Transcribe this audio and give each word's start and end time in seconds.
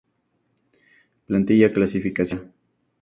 Plantilla 1.27 1.71
Clasificación 1.71 2.39
Europea. 2.39 2.55